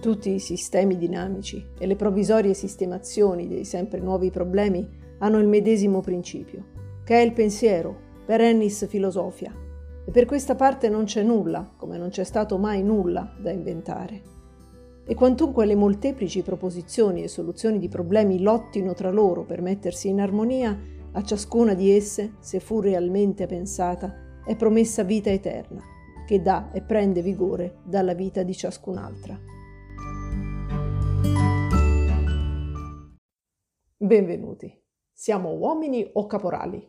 [0.00, 4.88] Tutti i sistemi dinamici e le provvisorie sistemazioni dei sempre nuovi problemi
[5.18, 6.64] hanno il medesimo principio,
[7.04, 9.54] che è il pensiero, per Ennis filosofia,
[10.06, 14.22] e per questa parte non c'è nulla, come non c'è stato mai nulla, da inventare.
[15.04, 20.22] E quantunque le molteplici proposizioni e soluzioni di problemi lottino tra loro per mettersi in
[20.22, 20.78] armonia,
[21.12, 25.82] a ciascuna di esse, se fu realmente pensata, è promessa vita eterna,
[26.26, 29.59] che dà e prende vigore dalla vita di ciascun'altra.
[34.10, 34.76] Benvenuti.
[35.12, 36.84] Siamo uomini o caporali?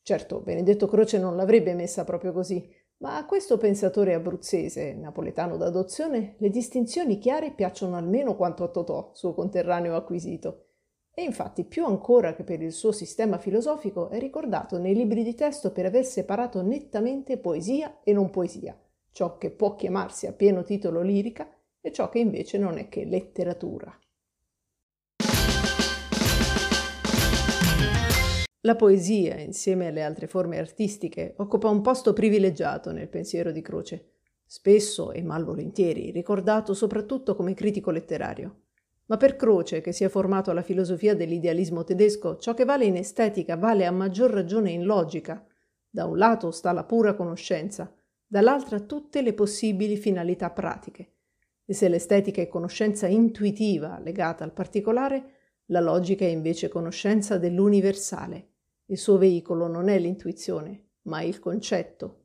[0.00, 6.36] Certo, Benedetto Croce non l'avrebbe messa proprio così, ma a questo pensatore abruzzese, napoletano d'adozione,
[6.38, 10.66] le distinzioni chiare piacciono almeno quanto a Totò, suo conterraneo acquisito.
[11.12, 15.34] E infatti, più ancora che per il suo sistema filosofico, è ricordato nei libri di
[15.34, 20.62] testo per aver separato nettamente poesia e non poesia, ciò che può chiamarsi a pieno
[20.62, 23.92] titolo lirica e ciò che invece non è che letteratura.
[28.64, 34.10] La poesia, insieme alle altre forme artistiche, occupa un posto privilegiato nel pensiero di Croce,
[34.46, 38.60] spesso e malvolentieri ricordato soprattutto come critico letterario.
[39.06, 42.94] Ma per Croce, che si è formato alla filosofia dell'idealismo tedesco, ciò che vale in
[42.94, 45.44] estetica vale a maggior ragione in logica.
[45.90, 47.92] Da un lato sta la pura conoscenza,
[48.24, 51.14] dall'altra tutte le possibili finalità pratiche.
[51.64, 55.24] E se l'estetica è conoscenza intuitiva legata al particolare,
[55.66, 58.50] la logica è invece conoscenza dell'universale,
[58.92, 62.24] il suo veicolo non è l'intuizione, ma il concetto.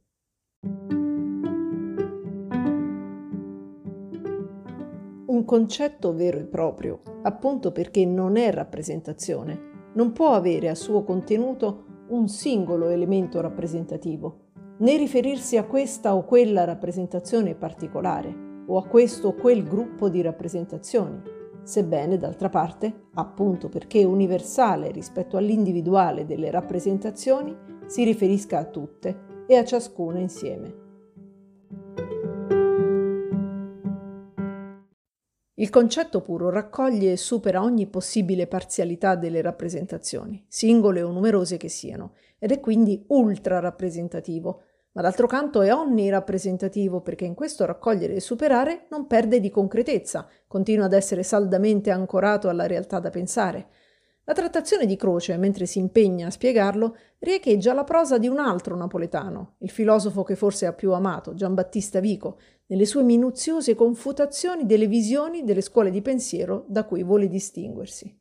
[5.28, 11.04] Un concetto vero e proprio, appunto perché non è rappresentazione, non può avere a suo
[11.04, 18.86] contenuto un singolo elemento rappresentativo, né riferirsi a questa o quella rappresentazione particolare, o a
[18.86, 21.22] questo o quel gruppo di rappresentazioni,
[21.68, 27.54] sebbene d'altra parte, appunto perché universale rispetto all'individuale delle rappresentazioni,
[27.88, 30.86] si riferisca a tutte e a ciascuna insieme.
[35.56, 41.68] Il concetto puro raccoglie e supera ogni possibile parzialità delle rappresentazioni, singole o numerose che
[41.68, 44.62] siano, ed è quindi ultra rappresentativo,
[44.98, 50.28] ma d'altro canto è onnirappresentativo perché in questo raccogliere e superare non perde di concretezza,
[50.48, 53.68] continua ad essere saldamente ancorato alla realtà da pensare.
[54.24, 58.76] La trattazione di Croce, mentre si impegna a spiegarlo, riecheggia la prosa di un altro
[58.76, 64.88] napoletano, il filosofo che forse ha più amato, Giambattista Vico, nelle sue minuziose confutazioni delle
[64.88, 68.17] visioni delle scuole di pensiero da cui vuole distinguersi.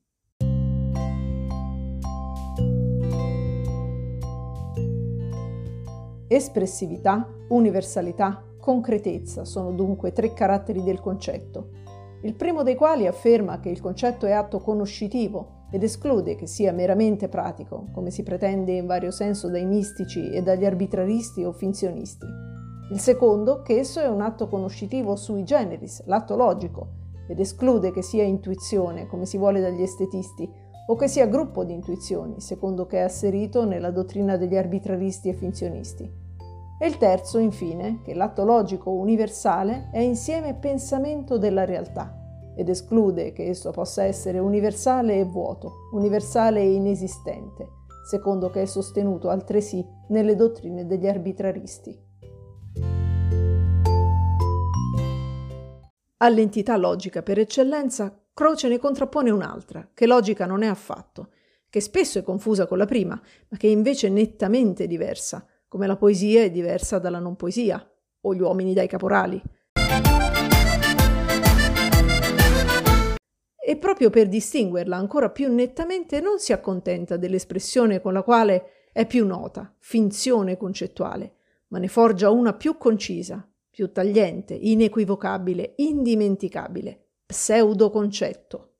[6.29, 11.69] Espressività, universalità, concretezza sono dunque tre caratteri del concetto,
[12.23, 16.73] il primo dei quali afferma che il concetto è atto conoscitivo ed esclude che sia
[16.73, 22.27] meramente pratico, come si pretende in vario senso dai mistici e dagli arbitraristi o finzionisti.
[22.91, 26.89] Il secondo, che esso è un atto conoscitivo sui generis, l'atto logico,
[27.29, 30.51] ed esclude che sia intuizione, come si vuole dagli estetisti,
[30.87, 35.35] o che sia gruppo di intuizioni, secondo che è asserito nella dottrina degli arbitraristi e
[35.35, 36.25] finzionisti.
[36.79, 42.15] E il terzo, infine, che l'atto logico universale è insieme pensamento della realtà
[42.55, 47.69] ed esclude che esso possa essere universale e vuoto, universale e inesistente,
[48.09, 52.05] secondo che è sostenuto altresì nelle dottrine degli arbitraristi.
[56.19, 61.31] All'entità logica per eccellenza Croce ne contrappone un'altra, che logica non è affatto,
[61.71, 65.97] che spesso è confusa con la prima, ma che è invece nettamente diversa, come la
[65.97, 67.83] poesia è diversa dalla non poesia,
[68.21, 69.41] o gli uomini dai caporali.
[73.59, 79.07] E proprio per distinguerla ancora più nettamente non si accontenta dell'espressione con la quale è
[79.07, 81.37] più nota, finzione concettuale,
[81.69, 88.71] ma ne forgia una più concisa, più tagliente, inequivocabile, indimenticabile, pseudoconcetto.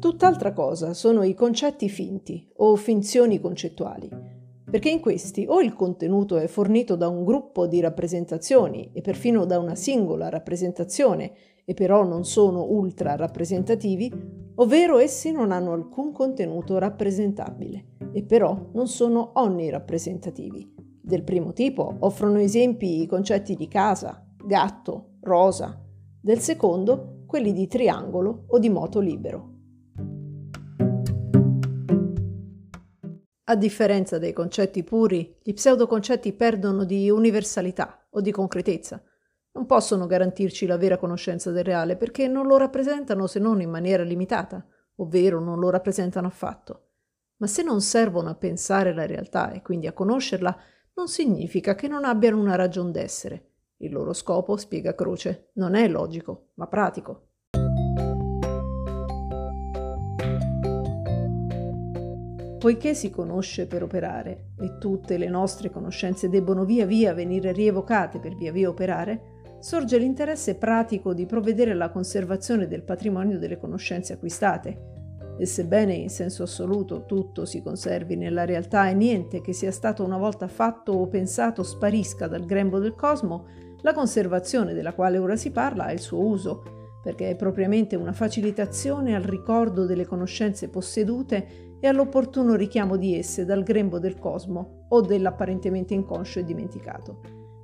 [0.00, 4.10] Tutt'altra cosa sono i concetti finti o finzioni concettuali,
[4.68, 9.44] perché in questi o il contenuto è fornito da un gruppo di rappresentazioni e perfino
[9.44, 11.32] da una singola rappresentazione
[11.64, 14.12] e però non sono ultra rappresentativi,
[14.56, 20.81] ovvero essi non hanno alcun contenuto rappresentabile e però non sono onnirappresentativi
[21.12, 25.78] del primo tipo offrono esempi i concetti di casa, gatto, rosa,
[26.18, 29.50] del secondo quelli di triangolo o di moto libero.
[33.44, 39.02] A differenza dei concetti puri, gli pseudoconcetti perdono di universalità o di concretezza.
[39.52, 43.68] Non possono garantirci la vera conoscenza del reale perché non lo rappresentano se non in
[43.68, 44.66] maniera limitata,
[44.96, 46.86] ovvero non lo rappresentano affatto.
[47.36, 50.56] Ma se non servono a pensare la realtà e quindi a conoscerla,
[50.94, 53.50] non significa che non abbiano una ragion d'essere.
[53.78, 57.28] Il loro scopo, spiega Croce, non è logico, ma pratico.
[62.58, 68.20] Poiché si conosce per operare e tutte le nostre conoscenze debbono via via venire rievocate
[68.20, 74.12] per via via operare, sorge l'interesse pratico di provvedere alla conservazione del patrimonio delle conoscenze
[74.12, 74.91] acquistate.
[75.38, 80.04] E sebbene in senso assoluto tutto si conservi nella realtà e niente che sia stato
[80.04, 83.46] una volta fatto o pensato sparisca dal grembo del cosmo,
[83.80, 86.62] la conservazione della quale ora si parla ha il suo uso,
[87.02, 93.44] perché è propriamente una facilitazione al ricordo delle conoscenze possedute e all'opportuno richiamo di esse
[93.44, 97.20] dal grembo del cosmo o dell'apparentemente inconscio e dimenticato.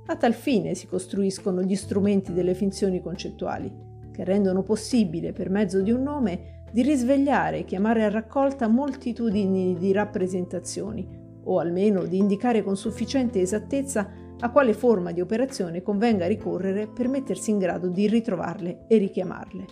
[0.07, 3.71] A tal fine si costruiscono gli strumenti delle finzioni concettuali,
[4.11, 9.75] che rendono possibile, per mezzo di un nome, di risvegliare e chiamare a raccolta moltitudini
[9.75, 11.07] di rappresentazioni,
[11.43, 17.07] o almeno di indicare con sufficiente esattezza a quale forma di operazione convenga ricorrere per
[17.07, 19.65] mettersi in grado di ritrovarle e richiamarle.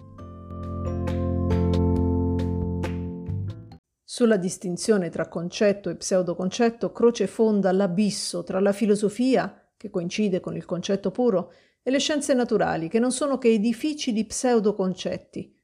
[4.04, 10.56] Sulla distinzione tra concetto e pseudoconcetto Croce fonda l'abisso tra la filosofia, che coincide con
[10.56, 11.52] il concetto puro,
[11.84, 15.57] e le scienze naturali, che non sono che edifici di pseudoconcetti.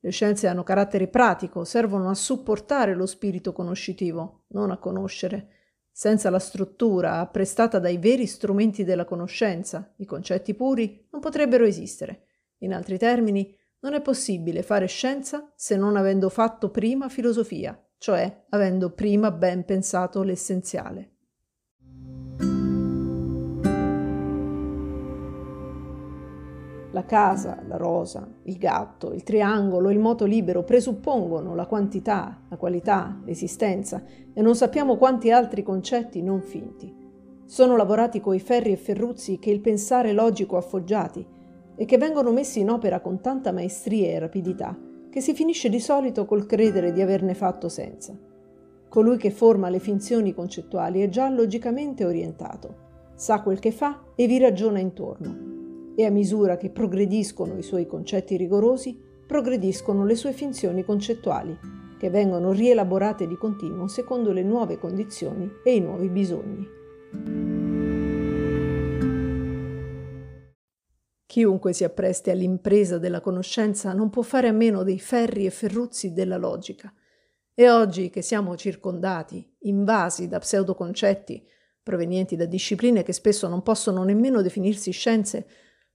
[0.00, 5.48] Le scienze hanno carattere pratico, servono a supportare lo spirito conoscitivo, non a conoscere.
[5.90, 12.26] Senza la struttura apprestata dai veri strumenti della conoscenza, i concetti puri non potrebbero esistere.
[12.58, 18.44] In altri termini, non è possibile fare scienza se non avendo fatto prima filosofia cioè
[18.50, 21.16] avendo prima ben pensato l'essenziale.
[26.98, 32.56] La casa, la rosa, il gatto, il triangolo, il moto libero presuppongono la quantità, la
[32.56, 34.02] qualità, l'esistenza
[34.32, 36.92] e non sappiamo quanti altri concetti non finti.
[37.44, 41.24] Sono lavorati coi ferri e ferruzzi che il pensare logico ha foggiati
[41.76, 44.76] e che vengono messi in opera con tanta maestria e rapidità
[45.08, 48.12] che si finisce di solito col credere di averne fatto senza.
[48.88, 54.26] Colui che forma le finzioni concettuali è già logicamente orientato, sa quel che fa e
[54.26, 55.57] vi ragiona intorno.
[55.98, 58.96] E a misura che progrediscono i suoi concetti rigorosi,
[59.26, 61.58] progrediscono le sue finzioni concettuali,
[61.98, 66.68] che vengono rielaborate di continuo secondo le nuove condizioni e i nuovi bisogni.
[71.26, 76.12] Chiunque si appresti all'impresa della conoscenza non può fare a meno dei ferri e ferruzzi
[76.12, 76.94] della logica.
[77.52, 81.44] E oggi che siamo circondati, invasi da pseudoconcetti,
[81.82, 85.46] provenienti da discipline che spesso non possono nemmeno definirsi scienze,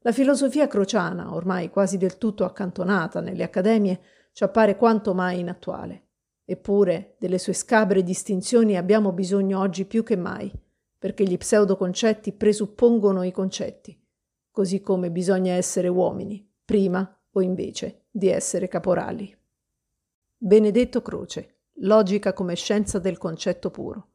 [0.04, 4.00] la filosofia crociana, ormai quasi del tutto accantonata nelle accademie,
[4.32, 6.08] ci appare quanto mai inattuale.
[6.46, 10.52] Eppure delle sue scabre distinzioni abbiamo bisogno oggi più che mai,
[10.98, 13.98] perché gli pseudoconcetti presuppongono i concetti
[14.54, 19.36] così come bisogna essere uomini, prima o invece di essere caporali.
[20.38, 24.10] Benedetto Croce, Logica come scienza del concetto puro.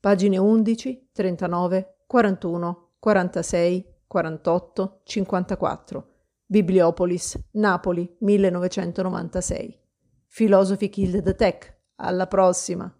[0.00, 6.04] Pagine 11, 39, 41, 46, 48, 54.
[6.44, 9.78] Bibliopolis, Napoli, 1996.
[10.28, 11.78] Philosophy Killed the Tech.
[11.96, 12.94] Alla prossima!